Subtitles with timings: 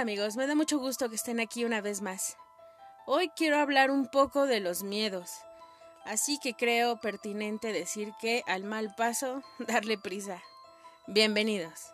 [0.00, 2.36] Amigos, me da mucho gusto que estén aquí una vez más.
[3.06, 5.30] Hoy quiero hablar un poco de los miedos,
[6.04, 10.42] así que creo pertinente decir que al mal paso, darle prisa.
[11.06, 11.92] Bienvenidos.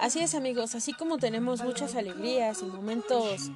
[0.00, 3.50] Así es amigos, así como tenemos muchas alegrías y momentos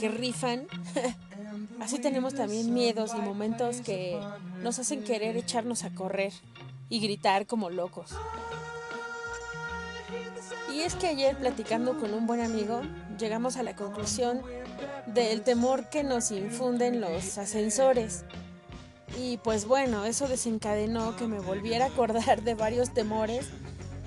[0.00, 0.66] que rifan,
[1.80, 4.20] así tenemos también miedos y momentos que
[4.62, 6.32] nos hacen querer echarnos a correr
[6.88, 8.12] y gritar como locos.
[10.72, 12.82] Y es que ayer platicando con un buen amigo
[13.18, 14.42] llegamos a la conclusión
[15.06, 18.24] del temor que nos infunden los ascensores.
[19.16, 23.46] Y pues bueno, eso desencadenó que me volviera a acordar de varios temores.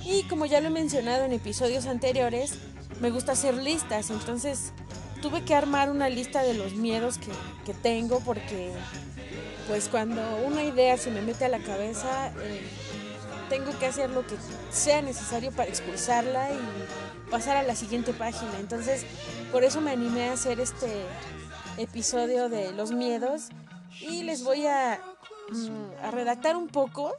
[0.04, 2.56] Y como ya lo he mencionado en episodios anteriores,
[3.00, 4.10] me gusta hacer listas.
[4.10, 4.74] Entonces
[5.18, 7.32] tuve que armar una lista de los miedos que,
[7.66, 8.74] que tengo porque
[9.68, 12.62] pues cuando una idea se me mete a la cabeza, eh,
[13.50, 14.36] tengo que hacer lo que
[14.72, 18.60] sea necesario para expulsarla y pasar a la siguiente página.
[18.60, 19.06] Entonces,
[19.52, 21.06] por eso me animé a hacer este
[21.78, 23.50] episodio de los miedos
[24.02, 25.00] y les voy a,
[25.52, 27.14] mm, a redactar un poco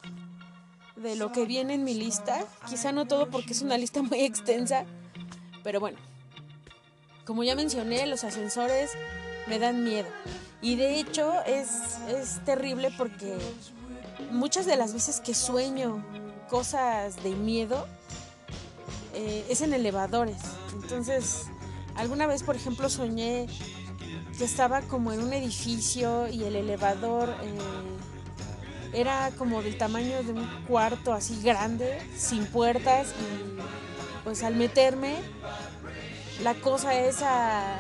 [0.96, 2.44] de lo que viene en mi lista.
[2.68, 4.84] Quizá no todo porque es una lista muy extensa,
[5.62, 6.07] pero bueno.
[7.28, 8.92] Como ya mencioné, los ascensores
[9.48, 10.08] me dan miedo.
[10.62, 11.68] Y de hecho es,
[12.08, 13.36] es terrible porque
[14.30, 16.02] muchas de las veces que sueño
[16.48, 17.86] cosas de miedo
[19.12, 20.38] eh, es en elevadores.
[20.72, 21.48] Entonces,
[21.96, 23.46] alguna vez, por ejemplo, soñé
[24.38, 30.32] que estaba como en un edificio y el elevador eh, era como del tamaño de
[30.32, 35.16] un cuarto así grande, sin puertas y pues al meterme
[36.42, 37.76] la cosa esa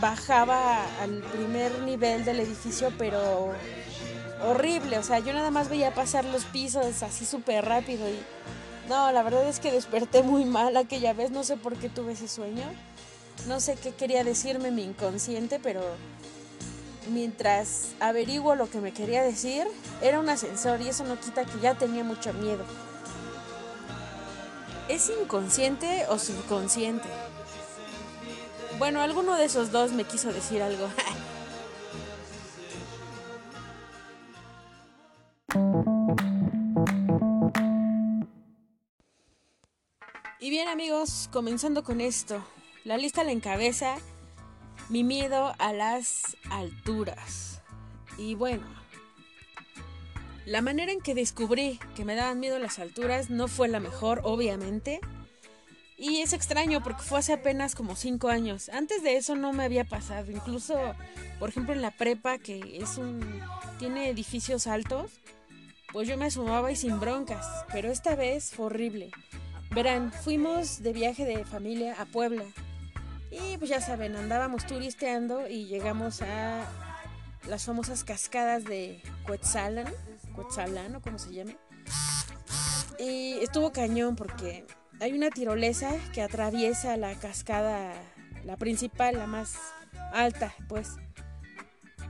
[0.00, 3.52] bajaba al primer nivel del edificio, pero
[4.44, 4.98] horrible.
[4.98, 8.18] O sea, yo nada más veía pasar los pisos así súper rápido y
[8.88, 11.30] no, la verdad es que desperté muy mal aquella vez.
[11.30, 12.64] No sé por qué tuve ese sueño.
[13.48, 15.82] No sé qué quería decirme mi inconsciente, pero
[17.10, 19.66] mientras averiguo lo que me quería decir,
[20.02, 22.64] era un ascensor y eso no quita que ya tenía mucho miedo.
[24.88, 27.08] ¿Es inconsciente o subconsciente?
[28.78, 30.88] Bueno, alguno de esos dos me quiso decir algo.
[40.40, 42.44] y bien amigos, comenzando con esto.
[42.84, 43.96] La lista la encabeza
[44.88, 47.62] mi miedo a las alturas.
[48.18, 48.66] Y bueno,
[50.46, 54.20] la manera en que descubrí que me daban miedo las alturas no fue la mejor,
[54.24, 55.00] obviamente.
[55.96, 58.68] Y es extraño porque fue hace apenas como cinco años.
[58.68, 60.30] Antes de eso no me había pasado.
[60.30, 60.76] Incluso,
[61.38, 63.40] por ejemplo, en la prepa, que es un.
[63.78, 65.12] tiene edificios altos,
[65.92, 67.46] pues yo me asomaba y sin broncas.
[67.72, 69.12] Pero esta vez fue horrible.
[69.70, 72.44] Verán, fuimos de viaje de familia a Puebla.
[73.30, 76.68] Y pues ya saben, andábamos turisteando y llegamos a
[77.48, 79.92] las famosas cascadas de Cuetzalan.
[80.34, 81.56] Cuetzalan o como se llame.
[82.98, 84.66] Y estuvo cañón porque
[85.04, 87.92] hay una tirolesa que atraviesa la cascada,
[88.42, 89.54] la principal, la más
[90.14, 90.92] alta, pues.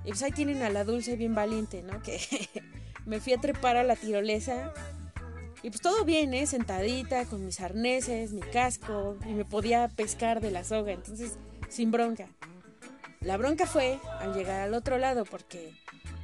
[0.04, 2.00] Y pues ahí tienen a la dulce bien valiente, ¿no?
[2.02, 2.20] Que
[3.04, 4.72] me fui a trepar a la tirolesa.
[5.64, 6.46] Y pues todo bien, ¿eh?
[6.46, 11.36] Sentadita, con mis arneses, mi casco, y me podía pescar de la soga, entonces
[11.68, 12.28] sin bronca.
[13.20, 15.74] La bronca fue al llegar al otro lado porque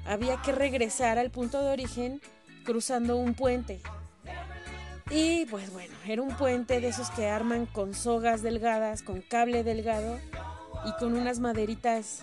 [0.04, 2.20] había que regresar al punto de origen
[2.64, 3.81] cruzando un puente.
[5.10, 9.65] Y pues bueno, era un puente de esos que arman con sogas delgadas, con cable
[9.65, 10.21] delgado
[10.87, 12.21] y con unas maderitas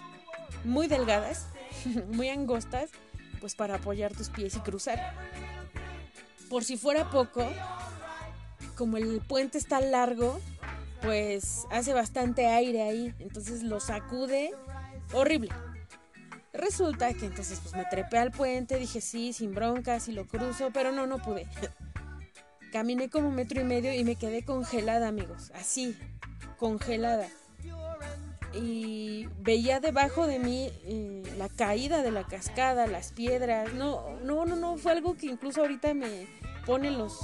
[0.63, 1.47] muy delgadas,
[2.07, 2.89] muy angostas,
[3.41, 5.13] pues para apoyar tus pies y cruzar.
[6.49, 7.45] Por si fuera poco,
[8.77, 10.39] como el puente está largo,
[11.01, 14.51] pues hace bastante aire ahí, entonces lo sacude
[15.11, 15.51] horrible.
[16.53, 20.71] Resulta que entonces pues me trepé al puente, dije sí, sin broncas y lo cruzo,
[20.73, 21.47] pero no, no pude.
[22.71, 25.51] Caminé como metro y medio y me quedé congelada, amigos.
[25.55, 25.97] Así,
[26.57, 27.27] congelada.
[28.53, 33.73] Y veía debajo de mí eh, la caída de la cascada, las piedras.
[33.73, 34.77] No, no, no, no.
[34.77, 36.27] Fue algo que incluso ahorita me
[36.65, 37.19] pone los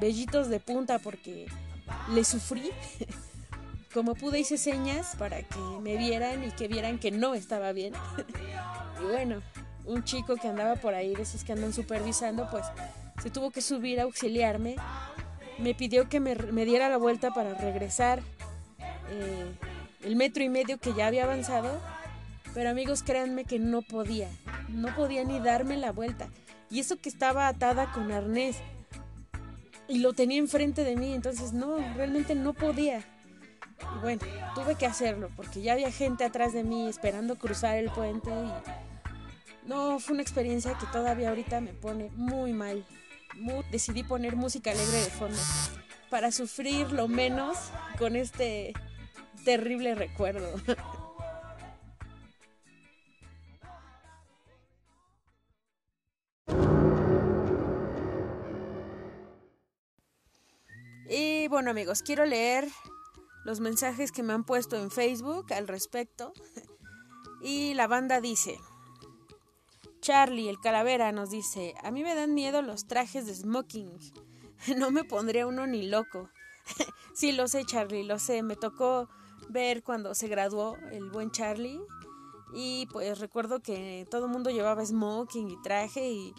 [0.00, 1.46] vellitos de punta porque
[2.12, 2.70] le sufrí.
[3.94, 7.92] Como pude hice señas para que me vieran y que vieran que no estaba bien.
[9.02, 9.42] y bueno,
[9.84, 12.64] un chico que andaba por ahí, de esos que andan supervisando, pues
[13.22, 14.76] se tuvo que subir a auxiliarme.
[15.58, 16.34] Me pidió que me,
[16.64, 18.20] diera la vuelta para regresar
[19.10, 19.52] eh,
[20.02, 21.80] el metro y medio que ya había avanzado.
[22.52, 24.28] Pero amigos, créanme que no podía.
[24.68, 26.28] No podía ni darme la vuelta.
[26.68, 28.56] Y eso que estaba atada con arnés.
[29.86, 33.04] Y lo tenía enfrente de mí, entonces no, realmente no podía.
[33.96, 34.22] Y bueno,
[34.54, 39.68] tuve que hacerlo porque ya había gente atrás de mí esperando cruzar el puente y
[39.68, 42.84] no, fue una experiencia que todavía ahorita me pone muy mal.
[43.70, 45.38] Decidí poner música alegre de fondo
[46.10, 47.56] para sufrir lo menos
[47.98, 48.74] con este
[49.44, 50.60] terrible recuerdo.
[61.08, 62.68] Y bueno amigos, quiero leer
[63.44, 66.32] los mensajes que me han puesto en Facebook al respecto.
[67.42, 68.58] Y la banda dice,
[70.02, 73.88] Charlie, el calavera, nos dice, a mí me dan miedo los trajes de smoking.
[74.76, 76.28] No me pondría uno ni loco.
[77.14, 78.42] sí, lo sé, Charlie, lo sé.
[78.42, 79.08] Me tocó
[79.48, 81.80] ver cuando se graduó el buen Charlie.
[82.54, 86.34] Y pues recuerdo que todo el mundo llevaba smoking y traje y,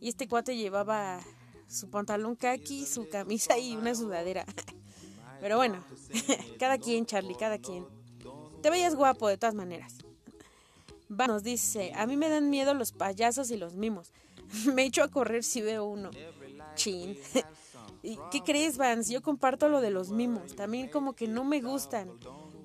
[0.00, 1.20] este cuate llevaba
[1.66, 4.46] su pantalón khaki, su camisa y una sudadera.
[5.40, 5.82] Pero bueno,
[6.58, 7.86] cada quien, Charlie, cada quien.
[8.62, 9.97] Te veías guapo de todas maneras.
[11.08, 14.12] Nos dice, a mí me dan miedo los payasos y los mimos.
[14.74, 16.10] me echo a correr si veo uno.
[16.74, 17.18] Chin.
[18.02, 19.12] ¿Y qué crees, Vance?
[19.12, 20.54] Yo comparto lo de los mimos.
[20.54, 22.10] También como que no me gustan.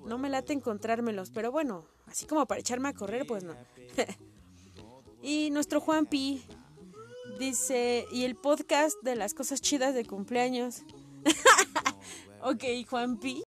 [0.06, 1.30] No me late encontrármelos.
[1.30, 3.54] Pero bueno, así como para echarme a correr, pues no.
[5.22, 6.44] y nuestro Juan Pi
[7.38, 10.84] dice, y el podcast de las cosas chidas de cumpleaños.
[12.46, 13.42] Ok, Juanpi.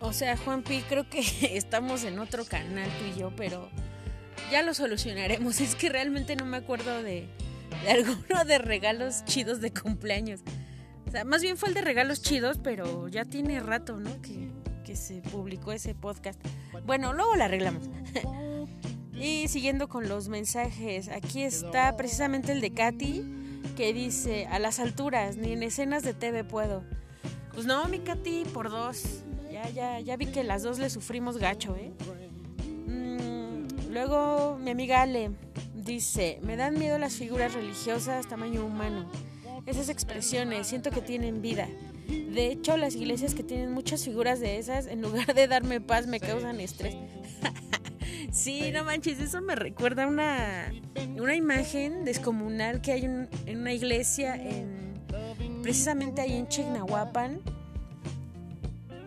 [0.00, 1.20] O sea, Juanpi, creo que
[1.56, 3.70] estamos en otro canal tú y yo, pero
[4.50, 5.60] ya lo solucionaremos.
[5.66, 7.28] Es que realmente no me acuerdo de,
[7.82, 10.40] de alguno de regalos chidos de cumpleaños.
[11.06, 14.20] O sea, más bien fue el de regalos chidos, pero ya tiene rato, ¿no?
[14.22, 14.50] Que,
[14.84, 16.40] que se publicó ese podcast.
[16.84, 17.88] Bueno, luego lo arreglamos.
[19.14, 23.24] y siguiendo con los mensajes, aquí está precisamente el de Katy
[23.76, 26.82] que dice, a las alturas, ni en escenas de TV puedo.
[27.52, 29.22] Pues no, mi Katy, por dos.
[29.56, 31.90] Ya, ya, ya vi que las dos le sufrimos gacho, ¿eh?
[32.86, 35.30] Mm, luego mi amiga Ale
[35.74, 39.10] dice, me dan miedo las figuras religiosas tamaño humano.
[39.64, 41.68] Esas expresiones, siento que tienen vida.
[42.06, 46.06] De hecho, las iglesias que tienen muchas figuras de esas, en lugar de darme paz,
[46.06, 46.94] me causan estrés.
[48.30, 50.70] Sí, no manches, eso me recuerda una,
[51.16, 54.92] una imagen descomunal que hay en una iglesia en,
[55.62, 57.40] precisamente ahí en Chignahuapan.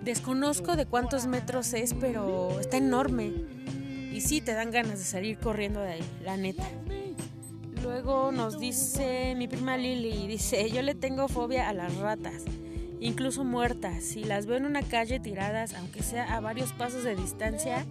[0.04, 3.32] Desconozco de cuántos metros es, pero está enorme.
[4.12, 6.68] Y sí, te dan ganas de salir corriendo de ahí, la neta.
[7.84, 12.44] Luego nos dice mi prima Lili, dice, yo le tengo fobia a las ratas
[13.00, 14.04] incluso muertas.
[14.04, 17.86] Si las veo en una calle tiradas, aunque sea a varios pasos de distancia,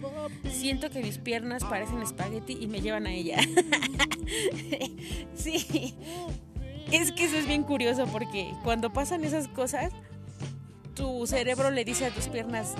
[0.49, 3.37] siento que mis piernas parecen espagueti y me llevan a ella.
[5.35, 5.95] sí,
[6.91, 9.91] es que eso es bien curioso porque cuando pasan esas cosas,
[10.99, 12.75] tu cerebro le dice a tus piernas,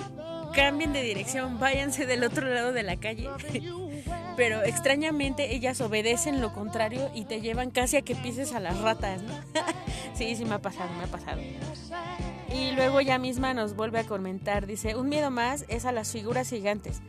[0.54, 3.30] cambien de dirección, váyanse del otro lado de la calle.
[4.36, 8.78] Pero extrañamente ellas obedecen lo contrario y te llevan casi a que pises a las
[8.78, 9.22] ratas,
[10.14, 11.40] sí, sí me ha pasado, me ha pasado.
[12.54, 16.12] Y luego ella misma nos vuelve a comentar, dice, un miedo más es a las
[16.12, 17.00] figuras gigantes.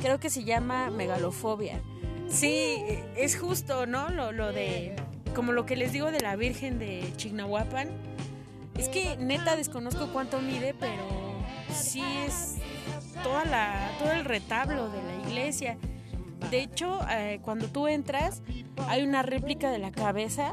[0.00, 1.80] Creo que se llama megalofobia.
[2.28, 2.76] Sí,
[3.16, 4.08] es justo, ¿no?
[4.08, 4.94] Lo, lo de,
[5.34, 7.88] como lo que les digo de la Virgen de Chignahuapan.
[8.76, 11.04] Es que neta desconozco cuánto mide, pero
[11.72, 12.56] sí es
[13.22, 15.76] toda la, todo el retablo de la iglesia.
[16.50, 18.42] De hecho, eh, cuando tú entras,
[18.88, 20.52] hay una réplica de la cabeza,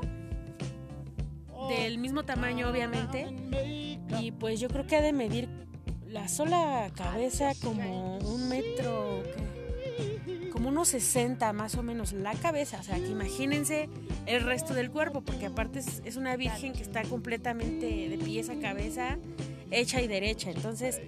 [1.69, 3.27] del mismo tamaño obviamente,
[4.19, 5.50] y pues yo creo que ha de medir
[6.07, 9.24] la sola cabeza como un metro,
[10.57, 12.79] como unos 60 más o menos la cabeza.
[12.79, 13.89] O sea, que imagínense
[14.25, 18.55] el resto del cuerpo, porque aparte es, una virgen que está completamente de pies a
[18.55, 19.19] cabeza,
[19.69, 20.49] hecha y derecha.
[20.49, 20.99] Entonces,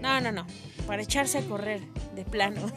[0.00, 0.46] no, no, no,
[0.86, 1.82] para echarse a correr
[2.14, 2.62] de plano.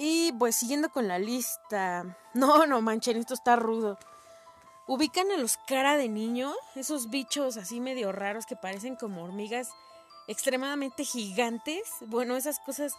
[0.00, 2.16] Y pues siguiendo con la lista.
[2.32, 3.98] No, no manchen, esto está rudo.
[4.88, 9.70] Ubican a los cara de niño, esos bichos así medio raros que parecen como hormigas
[10.26, 11.88] extremadamente gigantes.
[12.06, 12.94] Bueno, esas cosas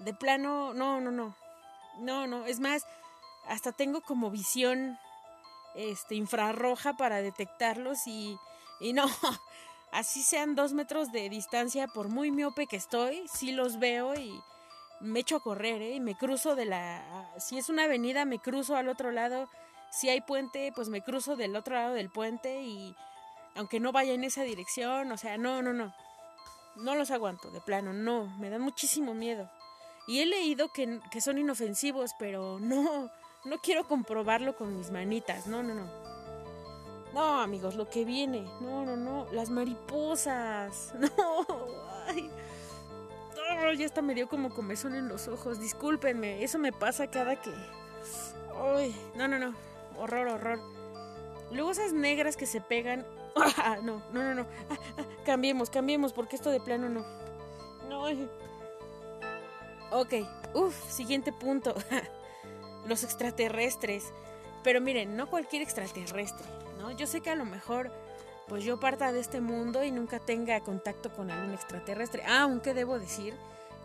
[0.00, 1.36] de plano, no, no, no.
[2.00, 2.84] No, no, es más,
[3.46, 4.98] hasta tengo como visión
[5.76, 8.36] este infrarroja para detectarlos y
[8.78, 9.06] y no,
[9.92, 14.40] así sean dos metros de distancia, por muy miope que estoy, sí los veo y
[15.00, 15.94] me echo a correr, ¿eh?
[15.94, 17.30] Y me cruzo de la...
[17.38, 19.48] Si es una avenida, me cruzo al otro lado.
[19.96, 22.94] Si hay puente, pues me cruzo del otro lado del puente y
[23.54, 25.94] aunque no vaya en esa dirección, o sea, no, no, no.
[26.76, 29.50] No los aguanto, de plano, no, me dan muchísimo miedo.
[30.06, 33.10] Y he leído que, que son inofensivos, pero no,
[33.46, 35.90] no quiero comprobarlo con mis manitas, no, no, no.
[37.14, 41.46] No, amigos, lo que viene, no, no, no, las mariposas, no,
[42.06, 42.30] ay.
[43.78, 47.50] Ya hasta me dio como comezón en los ojos, discúlpenme, eso me pasa cada que...
[48.54, 49.54] Ay, no, no, no,
[49.98, 50.60] horror, horror.
[51.50, 53.06] Luego esas negras que se pegan
[53.58, 54.46] Ah, no, no, no, no.
[54.70, 57.04] Ah, ah, cambiemos, cambiemos, porque esto de plano no.
[57.88, 58.06] No.
[59.90, 60.14] Ok,
[60.54, 61.74] uff, siguiente punto.
[62.86, 64.12] Los extraterrestres.
[64.64, 66.46] Pero miren, no cualquier extraterrestre,
[66.78, 66.90] ¿no?
[66.92, 67.92] Yo sé que a lo mejor,
[68.48, 72.24] pues yo parta de este mundo y nunca tenga contacto con algún extraterrestre.
[72.26, 73.34] aunque debo decir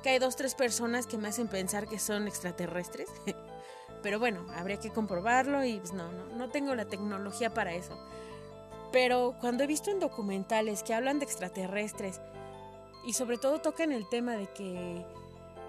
[0.02, 3.10] que hay dos, tres personas que me hacen pensar que son extraterrestres.
[4.02, 7.98] Pero bueno, habría que comprobarlo y pues no, no, no tengo la tecnología para eso.
[8.92, 12.20] Pero cuando he visto en documentales que hablan de extraterrestres
[13.06, 15.06] y sobre todo tocan el tema de que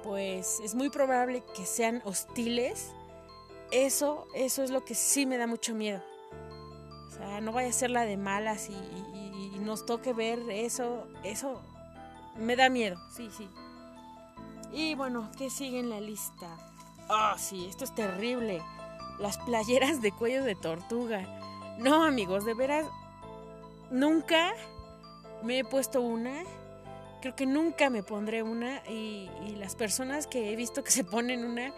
[0.03, 2.93] pues es muy probable que sean hostiles,
[3.71, 6.03] eso, eso es lo que sí me da mucho miedo.
[7.09, 8.77] O sea, no vaya a ser la de malas y,
[9.61, 11.63] nos toque ver eso, eso
[12.37, 13.49] me da miedo, sí, sí.
[14.73, 16.59] Y bueno, ¿qué sigue en la lista?
[17.15, 18.63] Ah, sí, esto es terrible.
[19.19, 21.27] Las playeras de cuello de tortuga.
[21.79, 22.87] No, amigos, de veras,
[23.91, 24.55] nunca
[25.43, 26.43] me he puesto una.
[27.21, 28.83] Creo que nunca me pondré una.
[28.89, 29.29] Y,
[29.59, 31.75] las personas que he visto que se ponen una,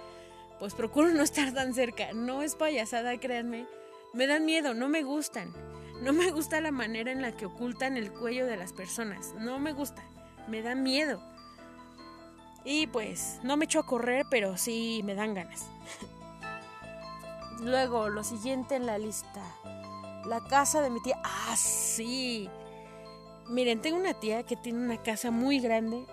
[0.60, 2.12] pues procuro no estar tan cerca.
[2.12, 3.66] No es payasada, créanme.
[4.12, 5.52] Me dan miedo, no me gustan.
[6.00, 9.34] No me gusta la manera en la que ocultan el cuello de las personas.
[9.38, 10.04] No me gusta.
[10.46, 11.20] Me da miedo.
[12.64, 15.66] Y pues no me echo a correr, pero sí me dan ganas.
[17.60, 19.42] Luego, lo siguiente en la lista.
[20.24, 21.20] La casa de mi tía.
[21.22, 22.48] Ah, sí.
[23.48, 26.06] Miren, tengo una tía que tiene una casa muy grande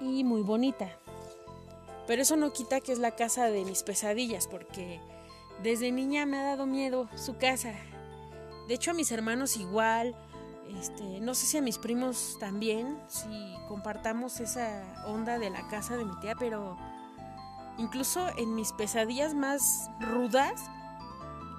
[0.00, 0.90] y muy bonita.
[2.06, 5.00] Pero eso no quita que es la casa de mis pesadillas, porque
[5.62, 7.72] desde niña me ha dado miedo su casa.
[8.66, 10.16] De hecho, a mis hermanos igual.
[10.68, 15.96] Este, no sé si a mis primos también, si compartamos esa onda de la casa
[15.96, 16.76] de mi tía, pero
[17.78, 20.62] incluso en mis pesadillas más rudas,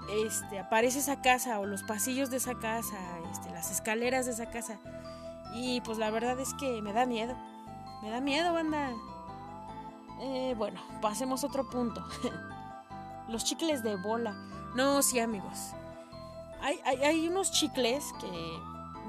[0.10, 2.98] este, aparece esa casa o los pasillos de esa casa,
[3.32, 4.80] este, las escaleras de esa casa.
[5.54, 7.36] Y pues la verdad es que me da miedo.
[8.02, 8.92] Me da miedo, banda.
[10.20, 12.06] Eh, bueno, pasemos otro punto.
[13.30, 14.34] los chicles de bola.
[14.76, 15.74] No, sí, amigos.
[16.62, 18.60] Hay, hay, unos chicles que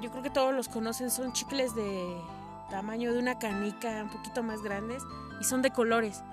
[0.01, 1.09] yo creo que todos los conocen.
[1.09, 2.17] Son chicles de
[2.69, 5.03] tamaño de una canica, un poquito más grandes.
[5.39, 6.23] Y son de colores.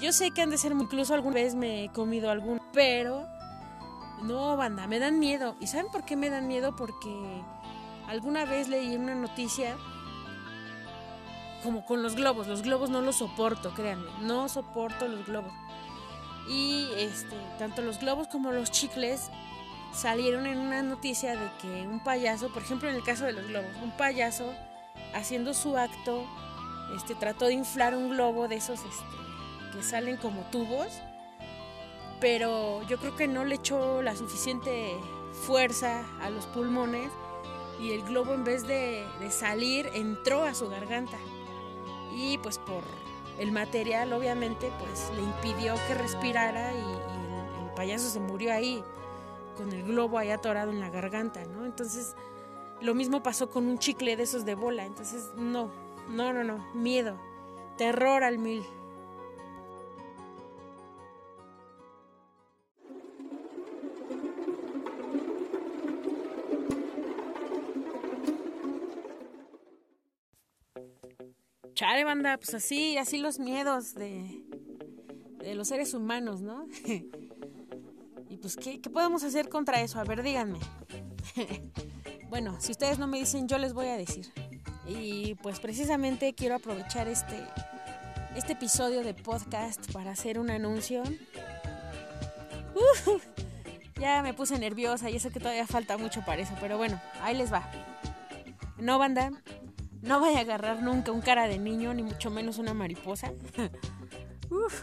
[0.00, 3.26] Yo sé que han de ser, incluso alguna vez me he comido algún, pero
[4.22, 5.56] no, banda, me dan miedo.
[5.60, 6.74] ¿Y saben por qué me dan miedo?
[6.74, 7.42] Porque
[8.08, 9.76] alguna vez leí una noticia
[11.62, 12.46] como con los globos.
[12.46, 14.10] Los globos no los soporto, créanme.
[14.20, 15.52] No soporto los globos.
[16.48, 19.30] Y este, tanto los globos como los chicles
[19.92, 23.46] salieron en una noticia de que un payaso, por ejemplo en el caso de los
[23.46, 24.52] globos, un payaso
[25.14, 26.24] haciendo su acto,
[26.96, 31.00] este, trató de inflar un globo de esos este, que salen como tubos
[32.22, 34.96] pero yo creo que no le echó la suficiente
[35.44, 37.10] fuerza a los pulmones
[37.80, 41.18] y el globo en vez de, salir entró a su garganta.
[42.14, 42.84] Y pues por
[43.40, 48.84] el material obviamente pues le impidió que respirara y, el, el, payaso se murió ahí
[49.54, 51.64] con el globo ahí atorado en la garganta, ¿no?
[51.64, 52.14] Entonces
[52.80, 55.70] lo mismo pasó con un chicle de esos de bola, entonces no,
[56.08, 57.16] no, no, no, miedo,
[57.76, 58.64] terror al mil.
[71.74, 74.44] Chale, banda, pues así, así los miedos de,
[75.38, 76.66] de los seres humanos, ¿no?
[78.32, 80.00] y pues, ¿qué, ¿qué podemos hacer contra eso?
[80.00, 80.58] A ver, díganme.
[82.30, 84.32] bueno, si ustedes no me dicen, yo les voy a decir.
[84.86, 87.46] Y pues precisamente quiero aprovechar este,
[88.34, 91.02] este episodio de podcast para hacer un anuncio.
[94.00, 97.36] ya me puse nerviosa y eso que todavía falta mucho para eso, pero bueno, ahí
[97.36, 97.70] les va.
[98.78, 99.30] No, banda,
[100.00, 103.30] no vaya a agarrar nunca un cara de niño, ni mucho menos una mariposa.
[104.50, 104.80] Uf,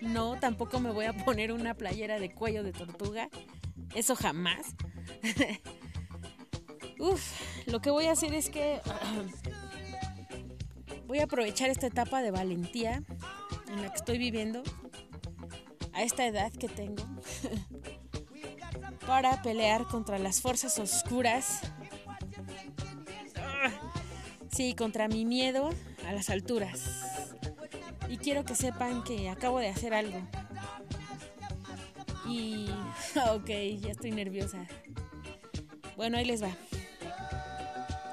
[0.00, 3.28] no, tampoco me voy a poner una playera de cuello de tortuga.
[3.94, 4.74] Eso jamás.
[6.98, 7.22] Uf,
[7.66, 8.80] lo que voy a hacer es que
[11.06, 13.02] voy a aprovechar esta etapa de valentía
[13.68, 14.62] en la que estoy viviendo,
[15.92, 17.04] a esta edad que tengo,
[19.06, 21.62] para pelear contra las fuerzas oscuras
[24.52, 25.70] Sí, contra mi miedo
[26.06, 26.99] a las alturas.
[28.22, 30.20] Quiero que sepan que acabo de hacer algo.
[32.28, 32.68] Y...
[33.32, 33.48] Ok,
[33.80, 34.66] ya estoy nerviosa.
[35.96, 36.50] Bueno, ahí les va.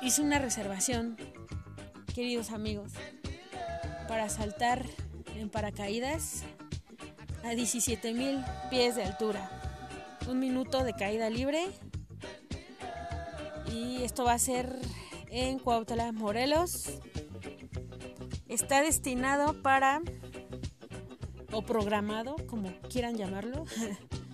[0.01, 1.17] Hice una reservación,
[2.15, 2.93] queridos amigos,
[4.07, 4.85] para saltar
[5.35, 6.43] en paracaídas
[7.43, 9.51] a 17 mil pies de altura.
[10.27, 11.67] Un minuto de caída libre.
[13.71, 14.73] Y esto va a ser
[15.29, 16.89] en Cuautla, Morelos.
[18.49, 20.01] Está destinado para,
[21.51, 23.65] o programado, como quieran llamarlo,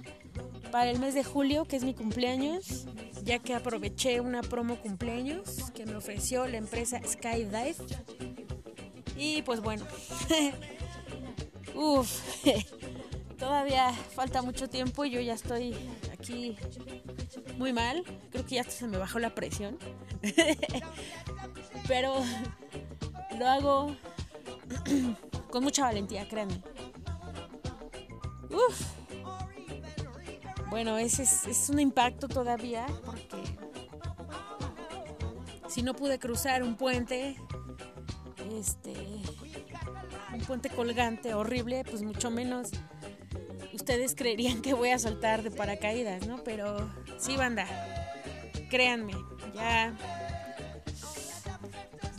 [0.72, 2.86] para el mes de julio, que es mi cumpleaños,
[3.24, 7.76] ya que aproveché una promo cumpleaños que me ofreció la empresa Skydive.
[9.16, 9.86] Y pues bueno,
[11.76, 12.22] uff,
[13.40, 15.76] todavía falta mucho tiempo y yo ya estoy
[16.12, 16.56] aquí
[17.58, 18.04] muy mal.
[18.32, 19.78] Creo que ya se me bajó la presión.
[21.88, 22.24] Pero
[23.38, 23.96] lo hago
[25.50, 26.62] con mucha valentía, créanme.
[28.50, 28.82] Uf.
[30.70, 33.38] Bueno, ese es, es un impacto todavía porque
[35.68, 37.36] si no pude cruzar un puente,
[38.60, 38.94] este,
[40.34, 42.72] un puente colgante horrible, pues mucho menos
[43.74, 46.44] ustedes creerían que voy a saltar de paracaídas, ¿no?
[46.44, 47.66] Pero sí, banda,
[48.70, 49.14] créanme,
[49.54, 49.96] ya,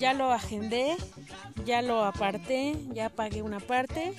[0.05, 0.99] ya lo agendé,
[1.65, 4.13] ya lo aparté, ya pagué una parte,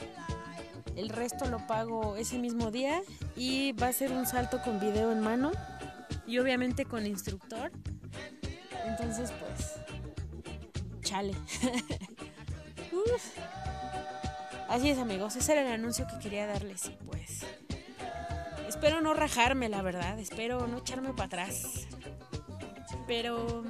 [0.96, 3.04] el resto lo pago ese mismo día
[3.36, 5.52] y va a ser un salto con video en mano
[6.26, 7.72] y obviamente con instructor.
[8.88, 9.76] Entonces, pues,
[11.02, 11.36] chale.
[14.68, 17.46] Así es amigos, ese era el anuncio que quería darles y pues
[18.68, 21.86] espero no rajarme la verdad, espero no echarme para atrás.
[23.06, 23.64] Pero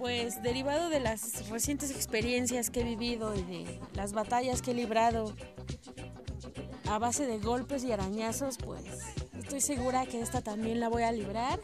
[0.00, 4.74] pues derivado de las recientes experiencias que he vivido y de las batallas que he
[4.74, 5.34] librado
[6.88, 8.82] a base de golpes y arañazos, pues
[9.38, 11.60] estoy segura que esta también la voy a librar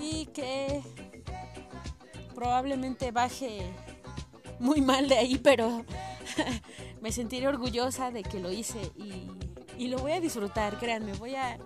[0.00, 0.80] y que
[2.36, 3.62] probablemente baje
[4.60, 5.84] muy mal de ahí, pero
[7.00, 11.58] me sentiré orgullosa de que lo hice y, lo voy a disfrutar, créanme, voy a,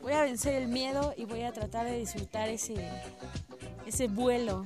[0.00, 2.74] voy a vencer el miedo y voy a tratar de disfrutar ese,
[3.92, 4.64] ese vuelo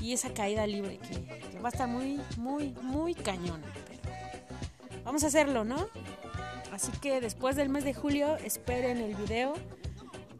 [0.00, 3.66] y esa caída libre que, va a estar muy, muy, muy cañona.
[5.04, 5.88] vamos a hacerlo, ¿no?
[6.72, 9.52] Así que después del mes de julio esperen el video.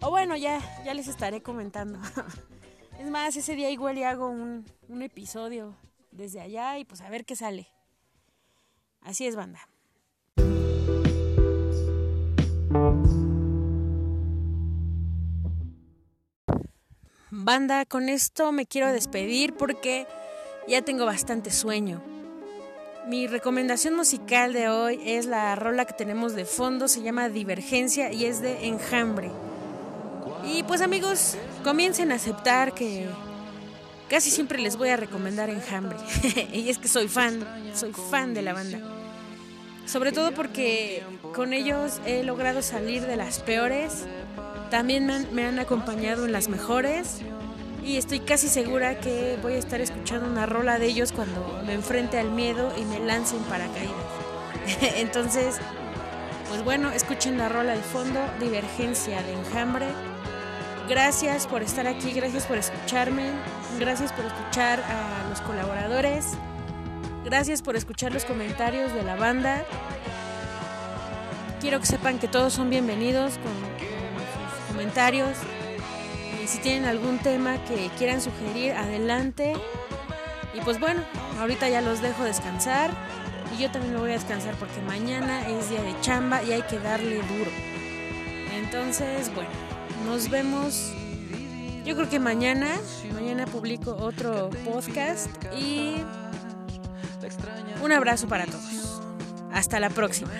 [0.01, 1.99] O bueno, ya, ya les estaré comentando.
[2.99, 5.77] es más, ese día igual y hago un, un episodio
[6.11, 7.68] desde allá y pues a ver qué sale.
[9.03, 9.61] Así es, banda.
[17.37, 20.07] Banda, con esto me quiero despedir porque
[20.68, 22.01] ya tengo bastante sueño.
[23.09, 28.12] Mi recomendación musical de hoy es la rola que tenemos de fondo, se llama Divergencia
[28.12, 29.33] y es de Enjambre.
[30.44, 33.09] Y pues amigos, comiencen a aceptar que
[34.09, 35.99] casi siempre les voy a recomendar Enjambre.
[36.53, 37.44] y es que soy fan,
[37.75, 38.79] soy fan de la banda.
[39.87, 41.03] Sobre todo porque
[41.35, 44.07] con ellos he logrado salir de las peores.
[44.75, 47.21] También me han, acompañado en las mejores.
[47.85, 51.75] Y estoy casi segura que voy a estar escuchando una rola de ellos cuando me
[51.75, 53.95] enfrente al miedo y me lancen paracaídas.
[54.97, 55.61] Entonces,
[56.49, 59.87] pues bueno, escuchen la rola de fondo, Divergencia de Enjambre.
[60.89, 63.31] Gracias por estar aquí, gracias por escucharme,
[63.79, 66.33] gracias por escuchar a los colaboradores,
[67.25, 69.65] gracias por escuchar los comentarios de la banda.
[71.61, 73.74] Quiero que sepan que todos son bienvenidos con,
[74.85, 75.38] comentarios.
[76.42, 79.55] Y si tienen algún tema que quieran sugerir, adelante.
[80.53, 81.03] Y pues bueno,
[81.40, 82.90] ahorita ya los dejo descansar.
[83.57, 86.62] Y yo también me voy a descansar porque mañana es día de chamba y hay
[86.62, 87.51] que darle duro.
[88.53, 89.51] Entonces, bueno.
[90.05, 90.92] Nos vemos.
[91.87, 92.68] Yo creo que mañana,
[93.14, 96.05] mañana publico otro podcast y
[97.83, 99.01] un abrazo para todos.
[99.51, 100.31] Hasta la próxima.